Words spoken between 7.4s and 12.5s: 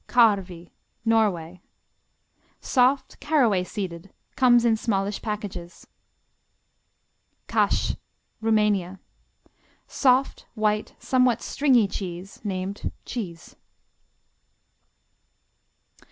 Kash Rumania Soft, white, somewhat stringy cheese